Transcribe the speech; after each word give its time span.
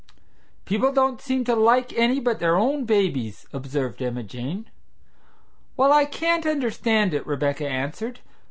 "People 0.65 0.91
don't 0.91 1.21
seem 1.21 1.43
to 1.43 1.55
like 1.55 1.93
any 1.93 2.19
but 2.19 2.39
their 2.39 2.55
own 2.55 2.85
babies," 2.85 3.45
observed 3.53 4.01
Emma 4.01 4.23
Jane. 4.23 4.67
"Well, 5.77 5.93
I 5.93 6.05
can't 6.05 6.47
understand 6.47 7.13
it," 7.13 7.23
Rebecca 7.27 7.69
answered. 7.69 8.17